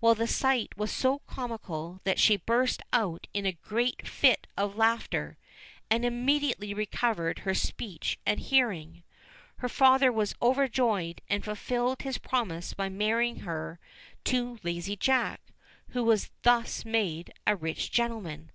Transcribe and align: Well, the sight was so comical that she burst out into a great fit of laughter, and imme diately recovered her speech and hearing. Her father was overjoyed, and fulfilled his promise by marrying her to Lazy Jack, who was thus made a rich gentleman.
Well, 0.00 0.16
the 0.16 0.26
sight 0.26 0.76
was 0.76 0.90
so 0.90 1.20
comical 1.28 2.00
that 2.02 2.18
she 2.18 2.36
burst 2.36 2.82
out 2.92 3.28
into 3.32 3.50
a 3.50 3.52
great 3.52 4.04
fit 4.08 4.48
of 4.56 4.74
laughter, 4.74 5.38
and 5.88 6.02
imme 6.02 6.40
diately 6.40 6.74
recovered 6.76 7.38
her 7.46 7.54
speech 7.54 8.18
and 8.26 8.40
hearing. 8.40 9.04
Her 9.58 9.68
father 9.68 10.10
was 10.10 10.34
overjoyed, 10.42 11.20
and 11.28 11.44
fulfilled 11.44 12.02
his 12.02 12.18
promise 12.18 12.74
by 12.74 12.88
marrying 12.88 13.36
her 13.46 13.78
to 14.24 14.58
Lazy 14.64 14.96
Jack, 14.96 15.40
who 15.90 16.02
was 16.02 16.32
thus 16.42 16.84
made 16.84 17.32
a 17.46 17.54
rich 17.54 17.92
gentleman. 17.92 18.50